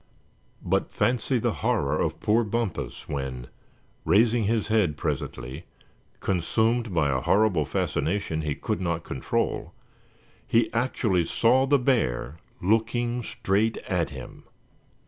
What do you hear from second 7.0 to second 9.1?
a horrible fascination he could not